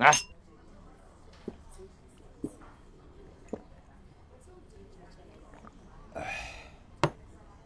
[0.00, 0.16] 来，
[6.14, 6.64] 哎，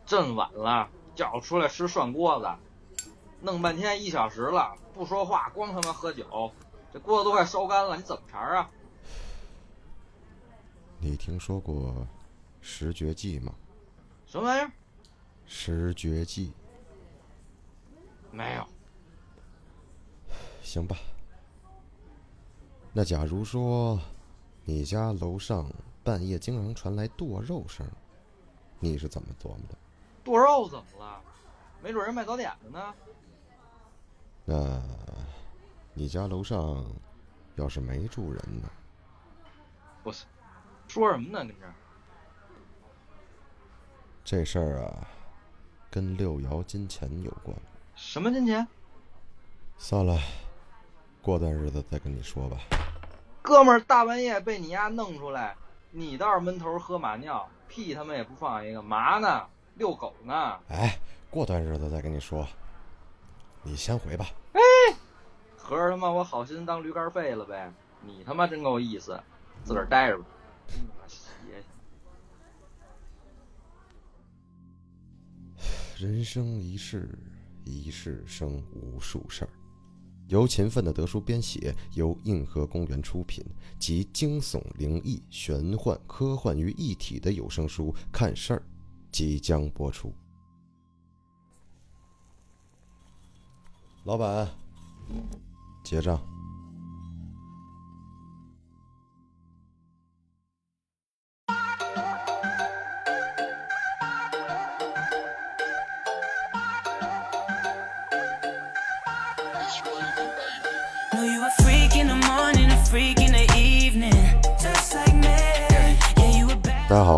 [0.05, 3.07] 真晚了，叫我出来吃涮锅子，
[3.41, 6.53] 弄半天一小时了，不说话，光他妈喝酒，
[6.93, 8.69] 这锅子都快烧干了，你怎么茬啊？
[10.99, 12.05] 你听说过
[12.61, 13.55] 十绝技吗？
[14.27, 14.73] 什么玩意儿？
[15.47, 16.53] 十绝技。
[18.33, 18.67] 没有。
[20.65, 20.97] 行吧。
[22.97, 24.01] 那假如说，
[24.65, 25.69] 你家楼上
[26.05, 27.85] 半夜经常传来剁肉声，
[28.79, 29.77] 你是怎么琢磨的？
[30.23, 31.21] 剁肉怎么了？
[31.83, 32.95] 没准人卖早点的呢。
[34.45, 34.81] 那，
[35.93, 36.87] 你家楼上
[37.57, 38.71] 要是没住人呢？
[40.05, 40.25] 不是，
[40.87, 41.45] 说什么呢？
[41.45, 41.67] 跟这。
[44.23, 45.09] 这事儿啊，
[45.91, 47.57] 跟六爻金钱有关。
[47.97, 48.65] 什么金钱？
[49.77, 50.17] 算了，
[51.21, 52.57] 过段日子再跟你说吧。
[53.45, 55.55] 哥们儿，大半夜被你丫弄出来，
[55.91, 59.47] 你倒是闷头喝马尿，屁他妈也不放一个，嘛呢？
[59.75, 60.59] 遛狗呢？
[60.71, 62.49] 哎，过段日子再跟你说，
[63.63, 64.25] 你先回吧。
[64.55, 64.61] 哎，
[65.59, 67.71] 合着他妈我好心当驴肝肺了呗？
[68.01, 69.23] 你他妈真够意思，
[69.63, 70.25] 自个儿待着吧。
[75.99, 77.11] 人生一世，
[77.67, 79.51] 一世生无数事儿。
[80.29, 83.45] 由勤奋的德叔编写，由硬核公园出品，
[83.79, 88.59] 集惊悚、灵异、玄幻、科幻于一体的有声书《看事儿》
[89.13, 90.13] 即将播出。
[94.05, 94.49] 老板，
[95.85, 96.34] 结账。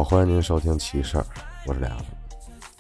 [0.08, 1.26] 欢迎您收听奇事儿，
[1.66, 2.04] 我是梁子。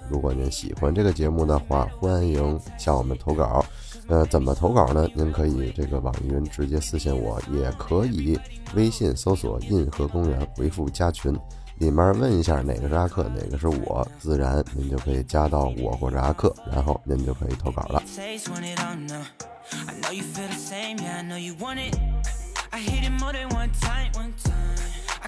[0.08, 3.64] 如果您喜欢这个节目的话，欢迎向我们投稿。
[4.06, 5.08] 呃，怎么投稿呢？
[5.12, 8.38] 您可以这个网易云直接私信我，也可以
[8.76, 11.36] 微信搜索“印河公园”，回复加群，
[11.78, 18.00] 里面问一下哪个是阿克，哪个是我，自然您就可以加到我或者阿克，然后您就可以投稿了。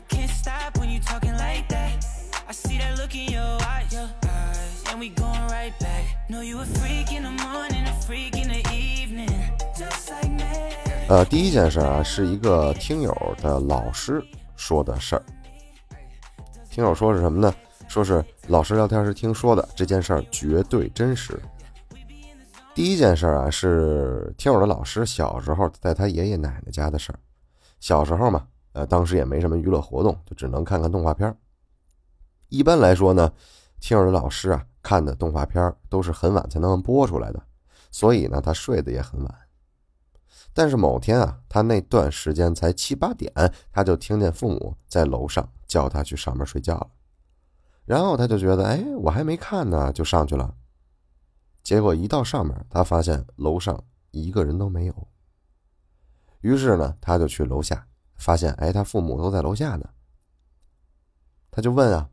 [0.08, 2.04] Can't stop when you talking like that.
[2.48, 4.84] I see that look in your eyes, your eyes.
[4.90, 6.04] And we going right back.
[6.28, 9.28] Know you a freak in the morning, a freak in the evening.
[9.76, 10.74] Just like me.
[11.08, 14.22] 呃，第一件事啊，是一个听友的老师
[14.56, 15.22] 说的事儿。
[16.70, 17.54] 听友说是什么呢？
[17.88, 21.40] 说是老师聊天时听说的，这件事儿绝对真实。
[22.74, 27.18] 第一件事儿啊，是听友的老师小时候在他爷爷奶奶家的事儿。
[27.80, 28.46] 小时候嘛，
[28.78, 31.36] 呃，当时也没什么娱乐活动，就只能看看动画片。
[32.48, 33.32] 一般来说呢，
[33.80, 37.42] 听友的老师啊看的动画片都是很晚才能播出来的，
[37.90, 39.34] 所以呢，他睡得也很晚。
[40.52, 43.32] 但是某天啊，他那段时间才七八点，
[43.72, 46.88] 他就听见父母在楼上叫他去上面睡觉了。
[47.84, 50.54] 然后他就觉得，哎，我还没看呢，就上去了。
[51.64, 55.08] 结果一到上面，他发现楼上一个人都没有。
[56.42, 57.87] 于是呢，他就去楼下，
[58.18, 59.88] 发现，哎，他父母都在楼下呢。
[61.50, 62.10] 他就问啊。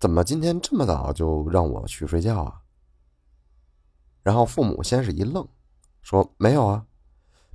[0.00, 2.62] 怎么今天这么早就让我去睡觉啊？
[4.22, 5.44] 然后父母先是一愣，
[6.02, 6.86] 说：“没有啊，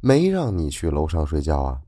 [0.01, 1.81] 没让你去楼上睡觉啊。”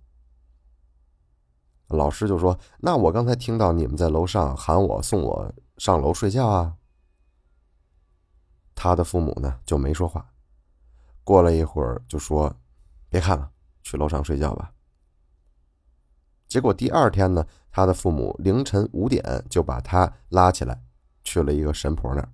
[1.92, 6.78] 老师就说：“那我刚才听到你们在楼上喊我送我上楼睡觉啊。”
[8.74, 10.32] 他的父母呢就没说话，
[11.26, 12.56] 过了一会儿就说
[13.12, 13.52] ：“别看了，
[13.84, 14.72] 去楼上睡觉吧。”
[16.56, 20.82] 结果第二天呢，他的父母凌晨五点就把他拉起来，
[21.22, 22.30] 去了一个神婆那儿。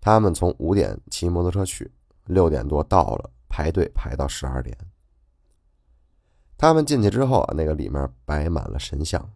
[0.00, 1.92] 他们从五点骑摩托车去，
[2.24, 4.74] 六点多到了，排队排到十二点。
[6.56, 9.30] 他们进去之后啊，那个里面摆满了神像。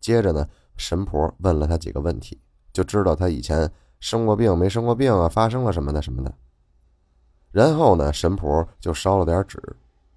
[0.00, 0.48] 接着呢，
[0.78, 2.40] 神婆问了他几个问题，
[2.72, 6.34] 就知道他以前生过病没生过病啊，发生了什么的什么的。
[7.50, 9.60] 然后呢，神婆就烧了点纸，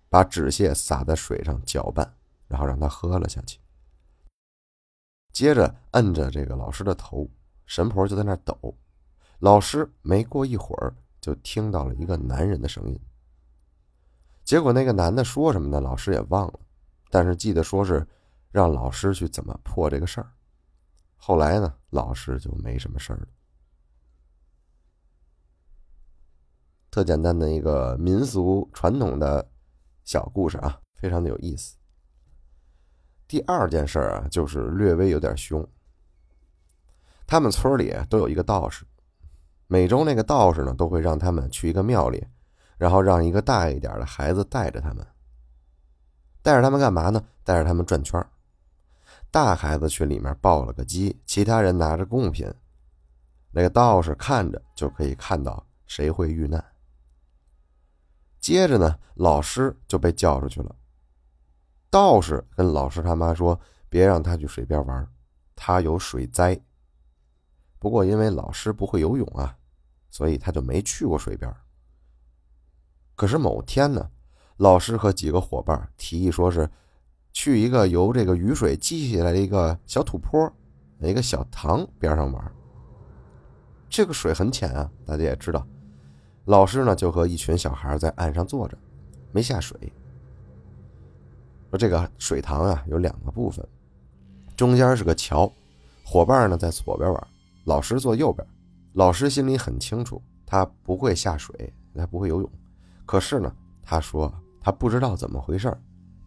[0.07, 2.10] 把纸屑撒在水上搅拌。
[2.54, 3.60] 然后让他喝了下去，
[5.32, 7.28] 接着摁着这个老师的头，
[7.66, 8.78] 神婆就在那抖。
[9.40, 13.00] 老师没过一会儿就听到了一个男人的声音。
[14.44, 15.82] 结果那个男的说什么呢？
[15.82, 16.60] 老师也忘了，
[17.10, 18.08] 但是记得说是
[18.52, 20.32] 让老师去怎么破这个事儿。
[21.16, 23.28] 后来呢，老师就没什么事儿了。
[26.92, 29.50] 特简单的一个民俗传统的
[30.04, 30.80] 小故事啊。
[31.00, 31.76] 非常的有意思。
[33.28, 35.68] 第二件事啊，就是略微有点凶。
[37.25, 38.86] 他们村里都有一个道士，
[39.68, 42.28] 每周那个道士呢，都会让他们去一个庙里，
[42.78, 45.06] 然后让一个大一点的孩子带着他们。
[46.42, 47.24] 带着他们干嘛呢？
[47.44, 48.24] 带着他们转圈
[49.31, 52.54] 大孩子去里面抱了个鸡，其他人拿着贡品，
[53.52, 56.64] 那个道士看着就可以看到谁会遇难。
[58.40, 60.76] 接着呢，老师就被叫出去了。
[61.94, 65.07] 道士跟老师他妈说：“别让他去水边玩，
[65.56, 66.60] 他有水灾。”
[67.78, 69.56] 不过因为老师不会游泳啊，
[70.10, 71.54] 所以他就没去过水边。
[73.16, 74.10] 可是某天呢，
[74.57, 76.68] 老师和几个伙伴提议说是。
[77.36, 80.54] 去一个由这个雨水积起来的一个小土坡，
[81.00, 82.56] 一个小塘边上玩。
[83.90, 85.66] 这个水很浅啊，大家也知道。
[86.45, 88.78] 老师呢就和一群小孩在岸上坐着，
[89.31, 89.92] 没下水。
[91.74, 93.68] 说这个水塘啊有两个部分，
[94.56, 95.52] 中间是个桥，
[96.06, 97.28] 伙伴呢在左边玩，
[97.64, 98.48] 老师坐右边。
[98.94, 102.52] 老师心里很清楚，他不会下水，他不会游泳。
[103.08, 104.31] 可是呢，他说
[104.62, 105.75] 他不知道怎么回事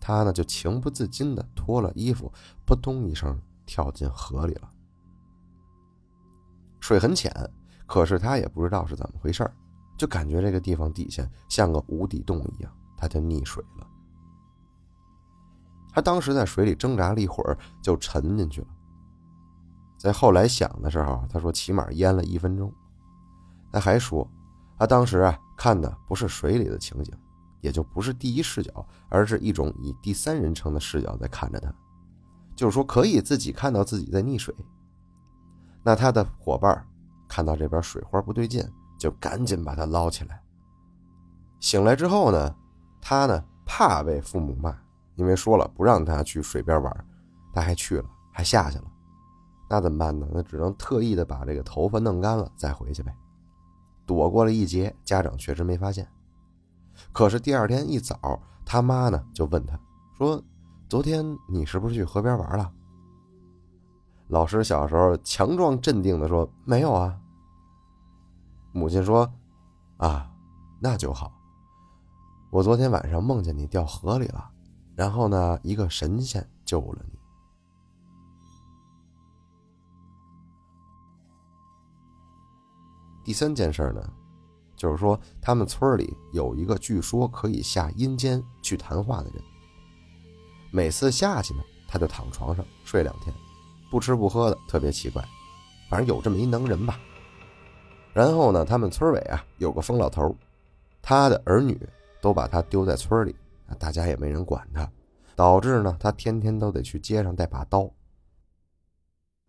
[0.00, 2.28] 他呢就情不自禁的脱了衣服，
[2.64, 4.69] 扑通一声跳进河里了。
[6.81, 7.32] 水很浅，
[7.87, 9.49] 可是他也不知道是怎么回事
[9.96, 13.87] 就感觉这个地方底下像个无底洞一样，他就溺水了。
[15.96, 18.66] 他当时在水里挣扎了一会儿，就沉进去了。
[19.96, 22.70] 在后来想的时候，他说起码淹了一分钟。
[23.72, 24.31] 他还说，
[24.78, 27.14] 他当时啊看的不是水里的情景。
[27.62, 31.75] 也就不是第一视角，而是一种以第三人称的视角在看着他，
[32.54, 34.54] 就是说可以自己看到自己在溺水。
[35.82, 36.87] 那他的伙伴
[37.26, 38.62] 看到这边水花不对劲，
[38.99, 40.40] 就赶紧把他捞起来。
[41.58, 42.54] 醒来之后呢，
[43.00, 44.76] 他呢怕被父母骂，
[45.16, 47.04] 因为说了不让他去水边玩，
[47.52, 48.84] 他还去了，还下去了。
[49.68, 50.28] 那怎么办呢？
[50.32, 53.12] 那只能特意的把这个头发弄干了再回去呗，
[54.06, 54.94] 躲过了一劫。
[55.04, 56.06] 家长确实没发现。
[57.12, 59.78] 可是第二天一早，他妈呢就问他，
[60.16, 60.42] 说
[60.88, 62.72] ：“昨天你是不是去河边玩了？”
[64.28, 67.18] 老师小时候强壮镇定的说：“没有啊。”
[68.72, 69.30] 母亲说
[69.98, 70.30] ：“啊，
[70.80, 71.32] 那就好。
[72.50, 74.50] 我昨天晚上梦见你掉河里了，
[74.96, 77.12] 然后呢，一个神仙救了你。”
[83.22, 84.08] 第三件事呢？
[84.76, 89.43] 就是说，他们村里有一个据说可以下阴间去谈话的人。
[90.70, 93.34] 每次下去呢，他就躺床上睡两天，
[93.90, 95.26] 不吃不喝的，特别奇怪。
[95.88, 97.00] 反正有这么一能人吧。
[98.12, 100.37] 然后呢，他们村委啊有个疯老头，
[101.00, 101.81] 他的儿女
[102.20, 103.34] 都把他丢在村里，
[103.74, 104.90] 大家也没人管他，
[105.34, 107.90] 导致呢他天天都得去街上带把刀。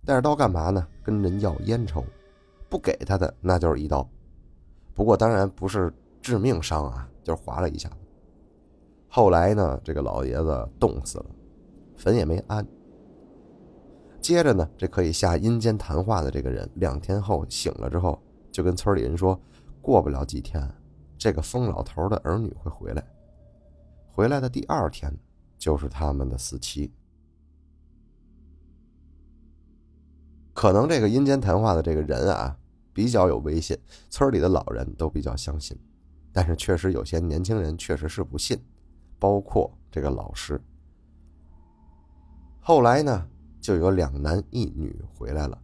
[0.05, 0.87] 带着刀干嘛呢？
[1.03, 2.03] 跟人要烟抽，
[2.69, 4.07] 不给他的那就是一刀。
[4.93, 7.89] 不过当然不是致命伤啊，就是划了一下。
[9.09, 11.25] 后来呢，这个老爷子冻死了，
[11.95, 12.65] 坟也没安。
[14.21, 18.21] 接着呢，这可以下阴间谈话的这个人，两天后醒了之后，
[18.51, 19.39] 就跟村里人说，
[19.81, 20.69] 过不了几天，
[21.17, 23.03] 这个疯老头的儿女会回来。
[24.17, 25.15] 回来的第二天，
[25.59, 26.91] 就是他们的死期。
[30.55, 32.57] 可能这个阴间谈话的这个人啊。
[32.91, 33.77] 比较有威信，
[34.09, 35.77] 村里的老人都比较相信，
[36.33, 38.59] 但是确实有些年轻人确实是不信，
[39.19, 40.59] 包括这个老师。
[42.59, 43.27] 后来呢，
[43.61, 45.61] 就有两男一女回来了，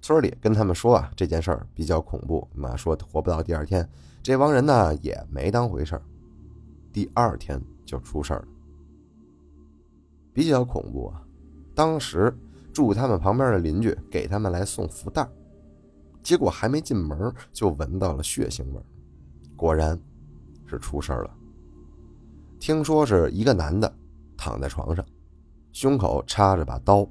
[0.00, 3.90] 村里跟他们说啊，这件事儿比较恐怖，妈说活不到第二天。
[4.22, 6.02] 这帮人呢也没当回事儿，
[6.92, 8.48] 第二天就出事儿了，
[10.32, 11.22] 比较恐怖啊。
[11.74, 12.32] 当时
[12.72, 15.28] 住他们旁边的邻居给他们来送福袋。
[16.22, 18.80] 结果还没进门，就闻到了血腥味
[19.56, 19.98] 果然，
[20.66, 21.34] 是出事了。
[22.60, 23.92] 听说是一个男的
[24.36, 25.04] 躺在床上，
[25.72, 27.04] 胸口插着把刀，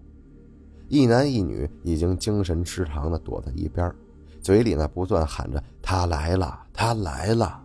[0.88, 3.94] 一男一女已经精神失常的躲在一边，
[4.40, 7.61] 嘴里呢不断喊着“他来了，他来了”。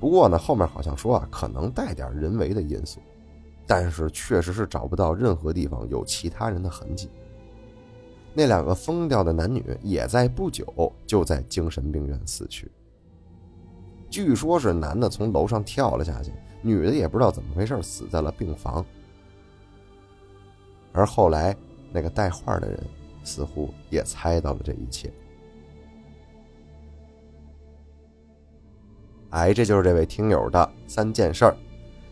[0.00, 3.00] 不过呢，后面好像说啊，可能带点人为的因素，
[3.66, 7.10] 但是确实是找不到任何地方有其他人的痕迹。
[8.32, 12.70] 那两个疯掉的男女也在不久就在精神病院死去。
[14.08, 18.84] 据说是男的从楼上跳了下去，女的也不知道怎么回事死在了病房。
[20.92, 21.56] 而后来
[21.92, 22.78] 那个带话的人
[23.24, 25.12] 似乎也猜到了这一切。
[29.30, 31.56] 哎，这就是这位听友的三件事儿。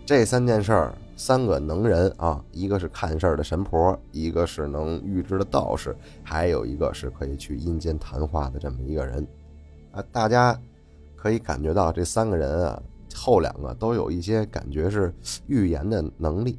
[0.05, 9.27] 这三件事儿，三个能人啊，一个是看事儿的神婆，一个是能预知的道士，还有一个是可以去阴间谈话的这么一个人
[9.93, 10.05] 啊。
[10.13, 10.61] 大家
[11.17, 12.83] 可以感觉到这三个人啊，
[13.15, 15.13] 后两个都有一些感觉是
[15.47, 16.59] 预言的能力。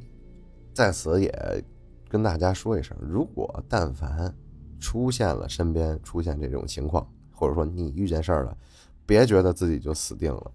[0.74, 1.64] 在此也
[2.08, 4.34] 跟大家说一声，如果但凡
[4.78, 8.56] 出现了身边出现这种情况，或者说你遇见事儿了，
[9.08, 10.52] 别觉得自己就死定了。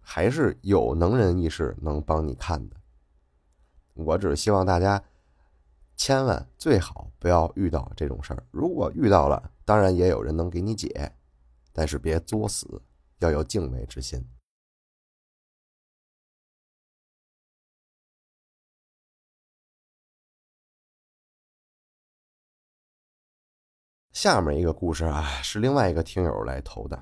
[0.00, 2.76] 还是有能人异士能帮你看的。
[3.92, 5.00] 我只是希望大家
[5.94, 8.42] 千万最好不要遇到这种事儿。
[8.50, 11.14] 如果遇到了，当然也有人能给你解，
[11.70, 12.80] 但是别作死，
[13.18, 14.26] 要有敬畏之心。
[24.12, 26.98] 下面一个故事啊，是另外一个听友来投的。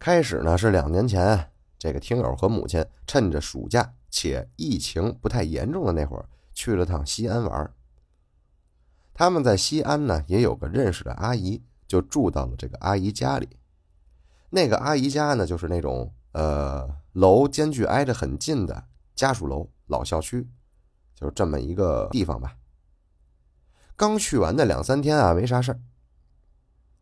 [0.00, 1.48] 开始呢是两年前。
[1.78, 7.74] 这个听友和母亲趁着暑假且疫情不太严重的那会儿，去了趟西安玩。
[9.14, 13.48] 他们在西安呢也有个认识的阿姨，就住到了这个阿姨家里。
[14.48, 20.46] 那个阿姨家呢，就是那种呃楼间距挨着很近的家属楼老校区，
[21.14, 22.56] 就是这么一个地方吧。
[23.96, 25.80] 刚去完的两三天啊，没啥事儿。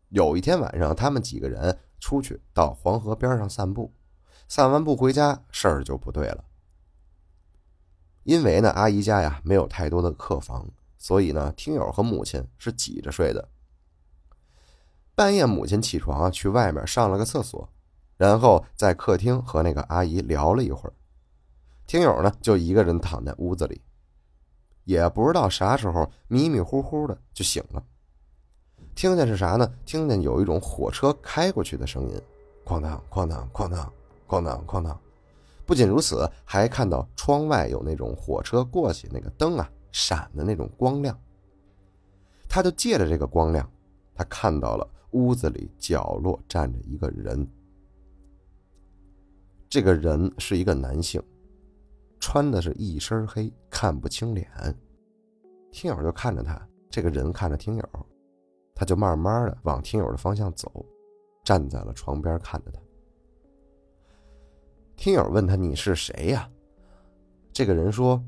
[0.09, 3.93] 有一天晚上，他们几个人出去到黄河边上散步。
[4.47, 6.43] 散完步回家，事儿就不对了。
[8.23, 13.49] 因为呢，阿姨家呀没有太多的客房，所以呢，听友和母亲是挤着睡的。
[15.15, 17.69] 半夜，母亲起床去外面上了个厕所，
[18.17, 20.93] 然后在客厅和那个阿姨聊了一会儿。
[21.85, 23.81] 听友呢就一个人躺在屋子里，
[24.83, 27.83] 也不知道啥时候迷迷糊糊的就醒了。
[28.99, 29.65] 听见是啥呢？
[29.85, 32.21] 听见有一种火车开过去的声音，
[32.65, 33.93] 哐当哐当哐当。
[34.27, 34.99] 哐当哐当，
[35.65, 41.17] 不仅如此，还看到窗外有那种火车过去那个灯啊闪的那种光亮。
[42.49, 43.71] 他就借着这个光亮，
[44.13, 47.47] 他看到了屋子里角落站着一个人。
[49.69, 51.23] 这个人是一个男性，
[52.19, 54.45] 穿的是一身黑，看不清脸。
[55.71, 57.89] 听友就看着他，这个人看着听友，
[58.79, 60.85] 他就慢慢的往听友的方向走，
[61.43, 62.79] 站在了床边看着他。
[64.95, 66.49] 听友问他：“你是谁呀？”
[67.51, 68.23] 这个人说：“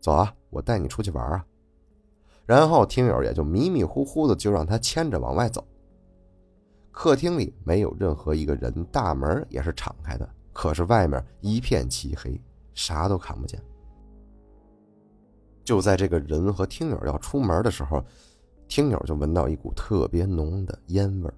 [0.00, 1.44] 走啊，我带你出去玩啊。”
[2.46, 5.62] 然后听友也就迷迷糊糊的就让他牵着往外走。
[6.90, 12.40] 客厅里没有任何一个人，大门也是敞开的，可是外面一片漆黑，
[12.72, 13.62] 啥都看不见。
[15.62, 18.02] 就在这个人和听友要出门的时候，
[18.74, 21.34] 听友就闻到一股特别浓的烟味儿，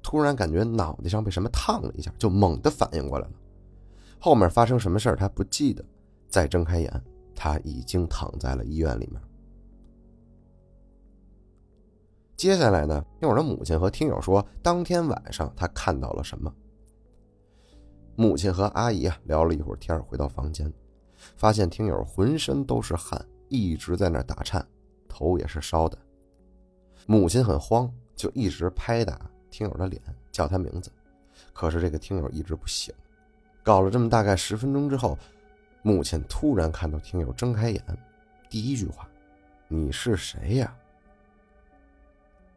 [0.00, 3.34] 突然感觉脑袋上被什么烫了一下，就猛地反应过来了。
[4.20, 5.84] 后面发生什么事儿，他不记得。
[6.28, 9.20] 再睁开眼，他已经躺在了医院里面。
[12.36, 16.54] 接下来呢，听友的母亲和听友说，当天晚上他看到了什么。
[18.14, 20.72] 母亲和阿姨啊聊了一会儿天，回到房间，
[21.34, 24.64] 发现听友浑身都是汗，一直在那打颤，
[25.08, 25.98] 头也是烧的。
[27.06, 29.20] 母亲很慌，就一直拍打
[29.50, 30.00] 听友的脸，
[30.32, 30.90] 叫他名字，
[31.52, 32.94] 可是这个听友一直不醒。
[33.62, 35.18] 搞了这么大概十分钟之后，
[35.82, 37.82] 母亲突然看到听友睁开眼，
[38.48, 39.08] 第一句话
[39.68, 40.74] ：“你是谁呀？”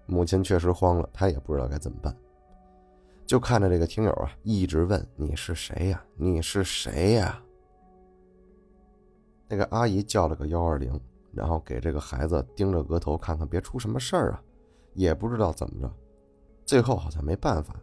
[0.05, 2.15] 母亲确实慌了，她也不知道该怎么办，
[3.25, 6.03] 就看着这个听友啊，一直问：“你是谁呀？
[6.15, 7.41] 你是谁呀？”
[9.49, 10.99] 那个阿姨叫了个幺二零，
[11.37, 14.41] 然后给这个孩子盯着额头看看，别出什么事儿啊，
[14.95, 15.93] 也不知道怎么着，
[16.65, 17.75] 最后好像没办法。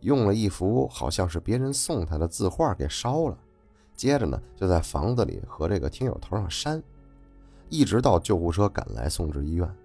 [0.00, 3.38] 用了一幅好像是别人送他的字画给烧了，
[3.94, 6.82] 接着呢就在房子里和这个听友头上扇，
[7.70, 9.76] 一直到救护车赶来送至医院。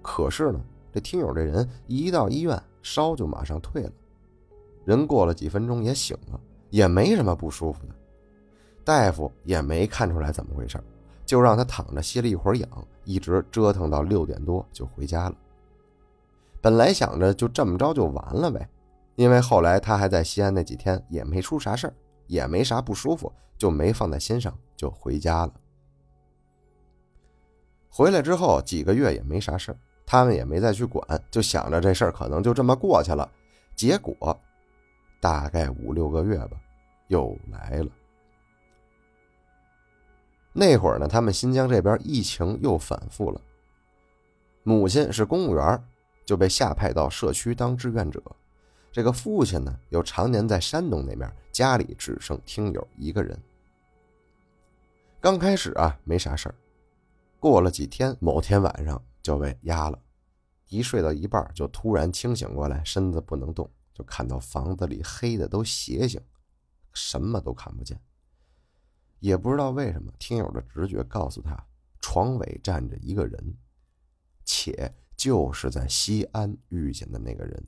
[0.00, 0.60] 可是呢，
[0.92, 3.92] 这听友这人一到医院烧就马上退了，
[4.84, 7.94] 人过了几分钟也醒了，也没什么不舒服的，
[8.84, 10.78] 大夫也没看出来怎么回事，
[11.26, 12.68] 就让他躺着歇了一会儿养，
[13.04, 15.36] 一直折腾到六点多就回家了。
[16.62, 18.66] 本来想着就这么着就完了呗。
[19.16, 21.94] 因为后来他还在西安那几天也没出啥事儿，
[22.26, 25.52] 也没啥不舒服，就没放在心上，就回家了。
[27.88, 33.26] 回来之后几个月也没啥事儿，他们也没再去管，就想着这事儿可能就这么过去了。
[33.74, 34.38] 结果
[35.18, 36.58] 大概五六个月吧，
[37.08, 37.88] 又来了。
[40.58, 43.38] 那会儿呢，他们新疆这边疫情又反复了。
[44.62, 45.84] 母亲是公务员，
[46.24, 48.22] 就被下派到社区当志愿者。
[48.90, 53.38] 这个父亲呢，又常年在山东那边，家里只剩听友一个人。
[55.20, 56.54] 刚开始啊没啥事儿，
[57.38, 59.98] 过了几天，某天晚上就被压了，
[60.70, 66.18] 一睡到一半就突然清醒过来，身子不能动，就看到房子里黑的都邪性，
[66.94, 68.00] 什么都看不见。
[69.18, 71.66] 也不知道为什么，听友的直觉告诉他，
[72.00, 73.56] 床尾站着一个人，
[74.44, 77.66] 且就是在西安遇见的那个人。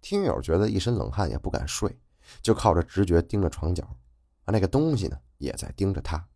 [0.00, 1.98] 听友觉得一身冷汗，也不敢睡，
[2.42, 3.96] 就靠着直觉盯着床角，
[4.44, 6.28] 而那个东西呢，也在盯着他。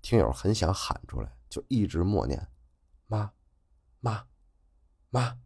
[0.00, 2.48] 听友很想喊出来，就一直默念
[3.08, 3.32] ：“妈，
[4.00, 4.26] 妈，
[5.10, 5.38] 妈。”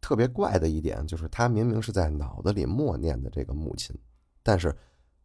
[0.00, 3.96] 特别怪的一点就是，他明明是在脑子里默念的这个母亲。
[4.42, 4.76] 但是，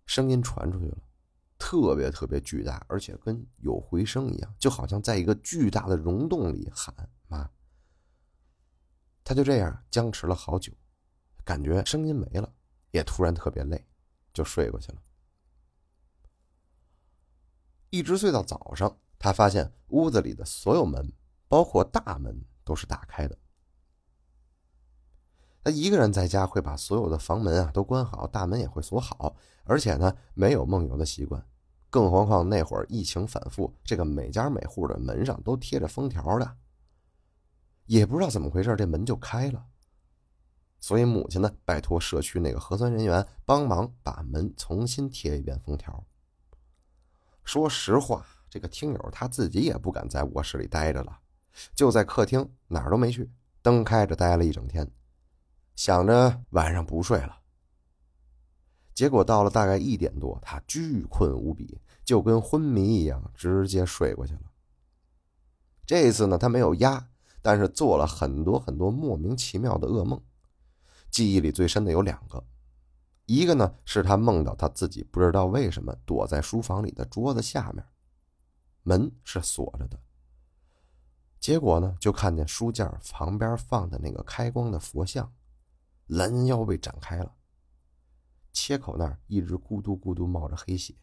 [0.06, 0.98] 声音传出去了，
[1.58, 6.94] 特别特别巨大，而且跟有回声一样，就好像在一个巨大的溶洞里喊
[7.28, 7.50] 妈。
[9.24, 10.72] 他就这样僵持了好久，
[11.44, 12.54] 感觉声音没了，
[12.92, 13.86] 也突然特别累，
[14.34, 15.02] 就睡过去了。
[17.90, 21.12] 一直睡到早上，他发现屋子里的所有门，
[21.48, 23.38] 包括大门，都是打开的。
[25.68, 31.46] 他一个人在家会把所有的房门啊都关好，大门也会锁好，而且呢没有梦游的习惯，
[31.90, 36.56] 更何况那会儿疫情反复，这个每家每户的门上都贴着封条的，
[37.86, 39.66] 也不知道怎么回事，这门就开了。
[40.80, 46.02] 所以母亲呢拜托社区那个核酸人员帮忙把门重新贴一遍封条。
[47.44, 51.20] 说实话，这个听友他自己也不敢在卧室里待着了，
[51.76, 53.30] 就在客厅哪儿都没去，
[53.62, 54.90] 灯开着待了一整天。
[55.78, 57.38] 想着晚上不睡了，
[58.96, 64.42] 结果到了大概一点多，他巨困无比，就跟昏迷一样，直接睡过去了。
[65.86, 67.08] 这次呢，他没有压，
[67.44, 70.20] 但是做了很多很多莫名其妙的噩梦，
[71.12, 72.44] 记忆里最深的有两个，
[73.28, 77.86] 一个呢是他梦到他自己不知道为什么躲在书房里的桌子下面，
[78.82, 80.00] 门是锁着的，
[81.40, 85.32] 结果呢就看见书架旁边放的那个开光的佛像。
[86.08, 87.36] 拦腰被展开了，
[88.52, 90.96] 切口那儿一直咕嘟咕嘟冒着黑血，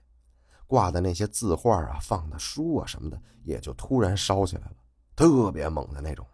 [0.66, 4.76] 挂的那些字画啊、放的书啊什么的，也就突然烧起来了，
[5.14, 6.26] 特别猛的那种。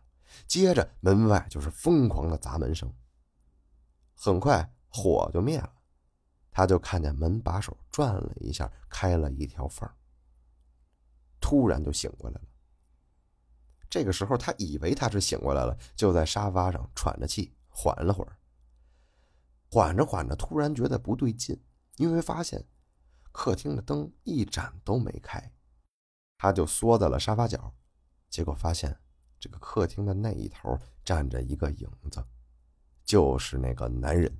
[0.47, 2.93] 接着门外就是疯狂的砸门声。
[4.15, 5.73] 很快火就灭了，
[6.51, 9.89] 他就看见门把手转了一下，开了一条缝
[11.41, 12.47] 突然就醒过来了。
[13.89, 18.37] 这个时候他以为他是醒过来了，就在沙发上喘着气，缓了会儿。
[19.71, 21.59] 缓着缓着，突然觉得不对劲，
[21.97, 22.67] 因为发现
[23.31, 25.53] 客厅的灯一盏都没开，
[26.37, 27.73] 他就缩在了沙发角，
[28.29, 28.99] 结果发现
[29.39, 32.25] 这个客厅的那一头站着一个影子，
[33.05, 34.37] 就是那个男人。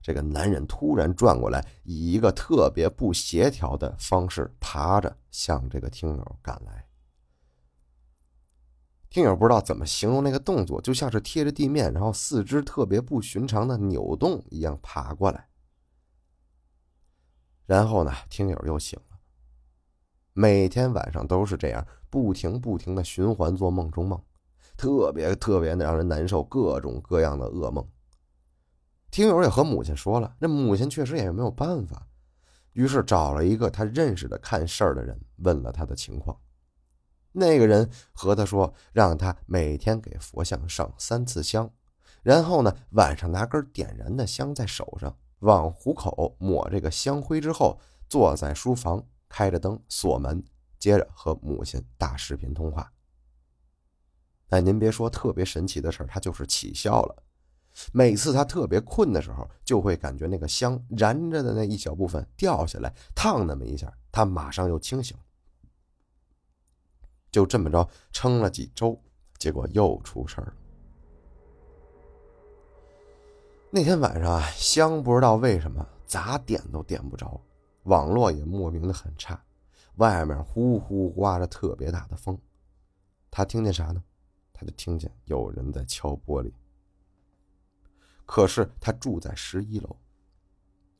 [0.00, 6.88] 这个男人突然转过来，以一个特别不协调的方式爬着向这个听友赶来。
[9.12, 15.48] 听友不知道怎么形容那个动作，就像是贴着地面，然后四肢特别不寻常的扭动一样爬过来。
[17.66, 19.18] 然后呢，听友又醒了。
[20.32, 24.18] 每天晚上都是这样，不停不停的循环做梦中梦，
[24.78, 27.86] 特别特别的让人难受，各种各样的噩梦。
[29.10, 32.08] 听友也和母亲说了，那母亲确实也没有办法，
[32.72, 36.34] 于是找了一个他认识的看事儿的人，问了他的情况。
[37.32, 41.70] 那个人和他说，让他每天给佛像上三次香，
[42.22, 50.44] 然后呢，晚上拿根点燃的香在手上，往虎口抹这个香灰之后，坐在书房，开着灯，锁门，
[50.78, 52.92] 接着和母亲打视频通话。
[54.50, 57.22] 哎您别说，特别神奇的事儿他就是起效了。
[57.90, 65.16] 每次他特别困的时候，就会感觉那个香燃着的那一小部分掉下来，烫那么一下，他马上又清醒。
[67.32, 68.96] 就这么着撑了几周，
[69.38, 70.54] 结果又出事儿了。
[73.70, 77.40] 那天晚上啊，香不知道为什么咋点都点不着，
[77.84, 79.42] 网络也莫名的很差，
[79.96, 82.38] 外面呼呼刮着特别大的风。
[83.30, 84.04] 他听见啥呢？
[84.52, 86.52] 他就听见有人在敲玻璃。
[88.26, 89.96] 可是他住在十一楼，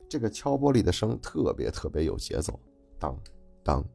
[0.09, 2.59] 这个敲玻璃的声特别特别有节奏，
[2.97, 3.15] 当
[3.63, 3.85] 当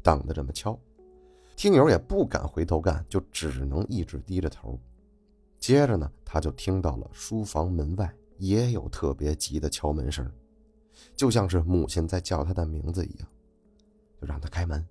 [0.00, 0.78] 当的这么敲。
[1.58, 4.78] 听友也不敢回头看，就只能一直低着头。
[5.58, 10.30] 接着呢，他就听到了书房门外也有特别急的敲门声，
[11.16, 13.28] 就像是母亲在叫他的名字一样，
[14.20, 14.86] 就让他开门。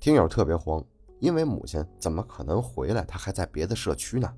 [0.00, 0.82] 听友特别慌，
[1.20, 3.04] 因为母亲怎么可能回来？
[3.04, 4.34] 他还在别的社区呢。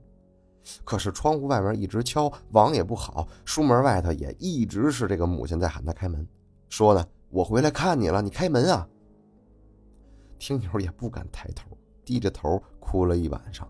[0.85, 6.27] 可是窗户外面一直敲，网也不好，书门外头也一直是这个母亲在喊他开门，
[6.69, 8.89] 说呢：“我回来看你了，你开门啊！”
[10.41, 13.69] 听友也不敢抬头，低着头哭了一晚上。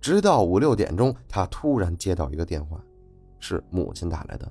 [0.00, 2.82] 直到五六点钟，他突然接到一个电话，
[3.38, 4.50] 是母亲打来的。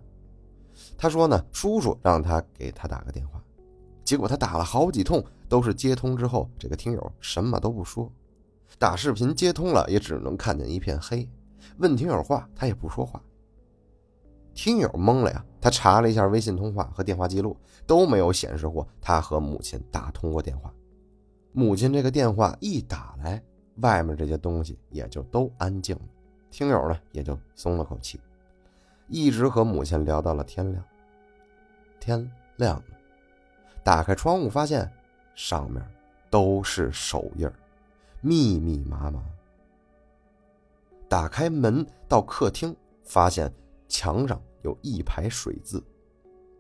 [0.98, 3.44] 他说呢，叔叔让他给他打个电话，
[4.06, 8.10] 结果他打了好几通，都是接通之后，这个听友什么都不说。
[8.78, 11.28] 打视频接通了，也只能看见一片黑。
[11.80, 13.22] 问听友话，他也不说话。
[14.54, 20.74] 听友懵了呀，他查了一下微信通话和电话记录，都没有显示过他和母亲打通过电话。
[21.54, 23.42] 母亲这个电话一打来，
[23.78, 26.02] 外面这些东西也就都安静了。
[26.50, 28.20] 听友呢也就松了口气，
[29.08, 30.84] 一直和母亲聊到了天亮。
[32.00, 32.84] 天亮了，
[33.84, 34.92] 打开窗户发现
[35.36, 35.82] 上面
[36.30, 37.50] 都是手印。
[38.24, 39.24] 密密麻麻。
[41.10, 43.52] 打开门到客厅，发现
[43.88, 45.84] 墙上有一排水渍，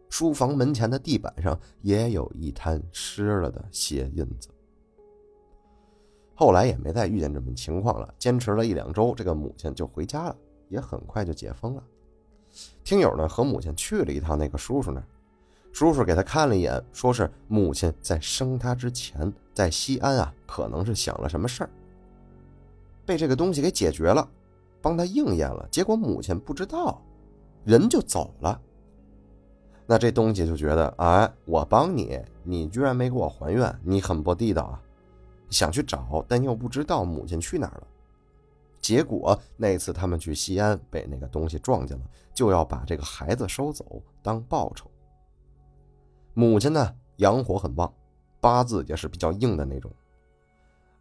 [0.10, 4.50] 书房门前的地板上也有一滩湿了的血印子。
[6.34, 10.36] 后来也没再遇见这种情况了，坚持了一两周，这个母亲就回家了，
[10.70, 11.84] 也很快就解封了。
[12.84, 15.06] 听友呢和母亲去了一趟那个叔叔那儿。
[15.72, 21.70] 叔叔给他看了一眼，说是母亲在生他之前在西安啊，可能是想了什么事儿，
[23.06, 24.28] 被这个东西给解决了，
[24.82, 25.66] 帮他应验了。
[25.72, 27.02] 结果母亲不知道，
[27.64, 28.60] 人就走了。
[29.86, 34.82] 那这东西就觉得，哎，我帮你，你居然没给我还愿，你很不地道啊！
[35.50, 37.88] 想去找，但又不知道母亲去哪儿了。
[38.80, 44.90] 结果那次他们去西安，被那个东西撞见了，就要把这个孩子收走当报酬。
[46.34, 47.94] 母亲呢，阳火很旺，
[48.40, 49.92] 八字也是比较硬的那种。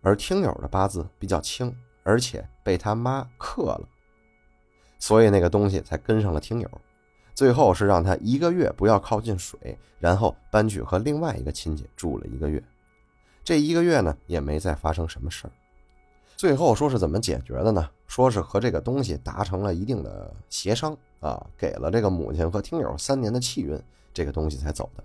[0.03, 3.88] 而听友的八字比较轻，而且被他妈克了，
[5.00, 6.70] 所以那个东西才跟上了听友。
[7.34, 12.62] 最后是让他一个月不要靠近水，然后搬去和另外一个亲戚住了一个月。
[13.42, 15.50] 这一个月呢，也没再发生什么事儿。
[16.36, 17.88] 最后说是怎么解决的呢？
[18.06, 23.80] 说是和这个东西达成了一定的协商啊，给了这个母亲和听友三年的气运，
[24.12, 25.04] 这个东西才走的。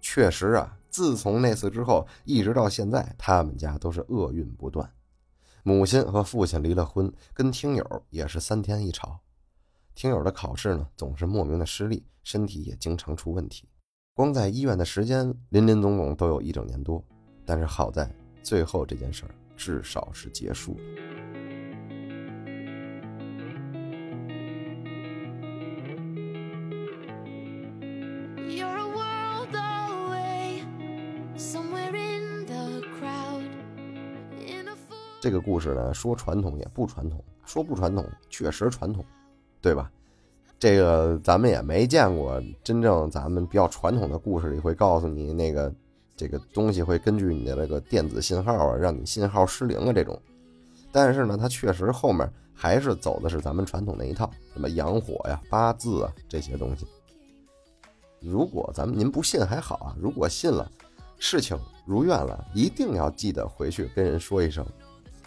[0.00, 4.88] 确实啊，自从那次之后，一直到现在，他们家都是厄运不断。
[5.62, 9.20] 母亲和父亲离了婚，跟听友也是三天一吵。
[9.94, 13.68] 听友的考试呢，总是莫名的失利，身体也经常出问题。
[14.14, 17.04] 光在医院的时间，林林总总都有一整年多。
[17.44, 18.10] 但是好在
[18.42, 21.57] 最后这件事儿至少是结束了。
[35.20, 39.04] 这个故事呢，说传统也不传统，说不传统确实传统，
[39.60, 39.90] 对吧？
[40.58, 45.72] 这个咱们也没见过真正咱们比较传统的故事里会告诉你那个
[46.16, 50.20] 这个东西会根据你的那个电子信号啊，让你信号失灵啊这种。
[50.90, 56.86] 但是呢，它确实后面还是走的是咱们传统那一套，什么阳火呀、八字啊这些东西。
[58.20, 60.68] 如果咱们您不信还好啊，如果信了，
[61.18, 64.66] 事情如愿了，一定要记得回去跟人说一声。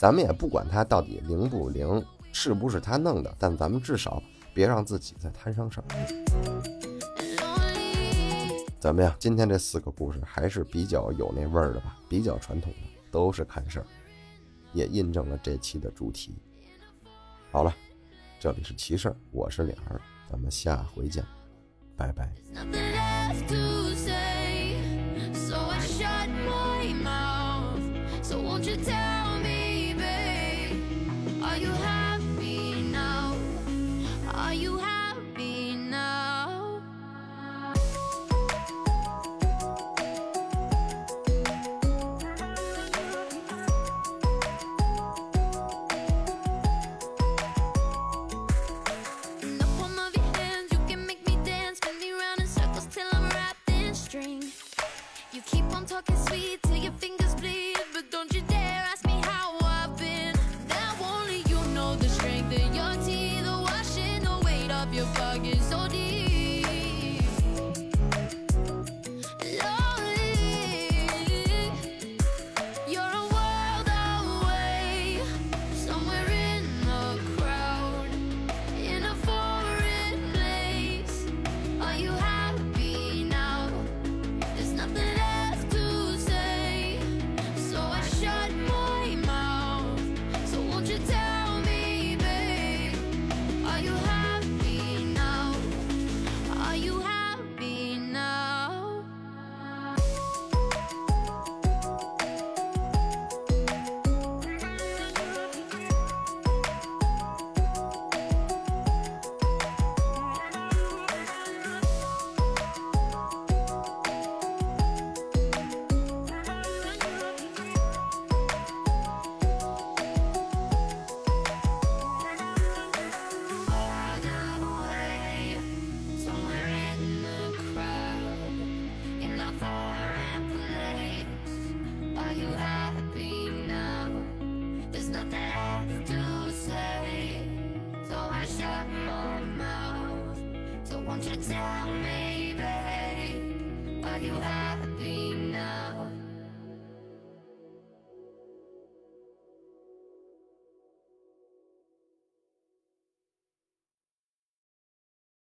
[0.02, 4.20] 咱们也不管他到底灵不灵，是不是他弄的，但咱们至少
[4.52, 5.86] 别让自己再摊上事儿。
[8.80, 9.16] 怎么样？
[9.20, 12.00] 今天这四个故事还是比较有那味儿的吧？
[12.10, 12.78] 比较传统的，
[13.12, 13.86] 都是看事儿，
[14.74, 16.34] 也印证了这期的主题。
[17.52, 17.72] 好了，
[18.40, 21.24] 这里是奇事儿，我是脸儿，咱们下回见，
[21.96, 22.28] 拜拜。